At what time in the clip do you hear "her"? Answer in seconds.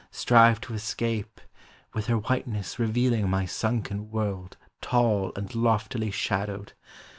2.07-2.17